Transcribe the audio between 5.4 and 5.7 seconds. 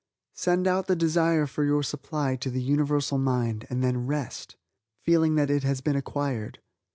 it